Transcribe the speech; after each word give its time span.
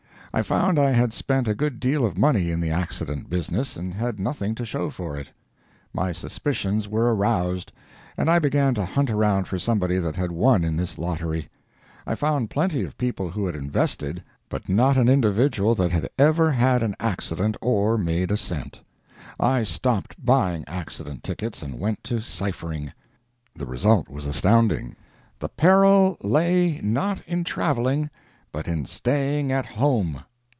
I 0.33 0.43
found 0.43 0.79
I 0.79 0.91
had 0.91 1.11
spent 1.11 1.49
a 1.49 1.53
good 1.53 1.77
deal 1.77 2.05
of 2.05 2.17
money 2.17 2.51
in 2.51 2.61
the 2.61 2.69
accident 2.69 3.29
business, 3.29 3.75
and 3.75 3.93
had 3.93 4.17
nothing 4.17 4.55
to 4.55 4.63
show 4.63 4.89
for 4.89 5.17
it. 5.17 5.29
My 5.93 6.13
suspicions 6.13 6.87
were 6.87 7.13
aroused, 7.13 7.73
and 8.15 8.29
I 8.29 8.39
began 8.39 8.73
to 8.75 8.85
hunt 8.85 9.09
around 9.09 9.49
for 9.49 9.59
somebody 9.59 9.97
that 9.97 10.15
had 10.15 10.31
won 10.31 10.63
in 10.63 10.77
this 10.77 10.97
lottery. 10.97 11.49
I 12.07 12.15
found 12.15 12.49
plenty 12.49 12.85
of 12.85 12.97
people 12.97 13.29
who 13.31 13.45
had 13.45 13.57
invested, 13.57 14.23
but 14.47 14.69
not 14.69 14.95
an 14.95 15.09
individual 15.09 15.75
that 15.75 15.91
had 15.91 16.09
ever 16.17 16.49
had 16.49 16.81
an 16.81 16.95
accident 16.97 17.57
or 17.59 17.97
made 17.97 18.31
a 18.31 18.37
cent. 18.37 18.79
I 19.37 19.63
stopped 19.63 20.25
buying 20.25 20.63
accident 20.65 21.25
tickets 21.25 21.61
and 21.61 21.77
went 21.77 22.05
to 22.05 22.21
ciphering. 22.21 22.93
The 23.53 23.65
result 23.65 24.07
was 24.07 24.25
astounding. 24.25 24.95
'THE 25.41 25.49
PERIL 25.49 26.15
LAY 26.23 26.79
NOT 26.81 27.21
IN 27.27 27.43
TRAVELLING, 27.43 28.09
BUT 28.53 28.67
IN 28.67 28.85
STAYING 28.85 29.49
AT 29.49 29.65
HOME. 29.65 30.25